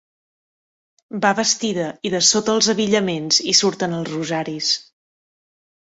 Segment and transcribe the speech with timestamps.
[1.25, 4.77] Va vestida i de sota els abillaments hi surten els rosaris.